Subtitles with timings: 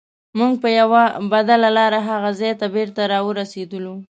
[0.37, 3.95] موږ په یوه بدله لار هغه ځای ته بېرته راورسیدلو.